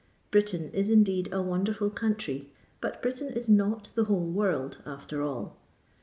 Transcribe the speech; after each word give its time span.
Britain 0.31 0.71
is 0.73 0.89
indeed 0.89 1.29
a 1.31 1.43
wonderful 1.43 1.91
country; 1.91 2.49
but 2.81 3.03
Britain 3.03 3.29
is 3.31 3.47
not 3.47 3.91
the 3.93 4.05
whole 4.05 4.25
world, 4.25 4.79
after 4.83 5.21
all. 5.21 5.55